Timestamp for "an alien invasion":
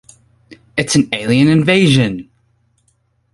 0.95-2.27